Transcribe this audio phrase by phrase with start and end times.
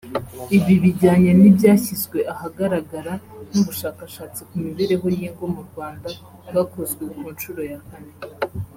[0.57, 3.13] Ibi bijyanye n’ibyashyizwe ahagaragara
[3.51, 6.09] n’ubushakashatsi ku mibereho y’ingo mu Rwanda
[6.47, 8.13] bwakozwe ku nshuro ya kane